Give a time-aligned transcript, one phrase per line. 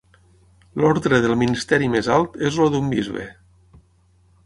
[0.83, 3.31] L'ordre del ministeri més alt és el d'un bisbe.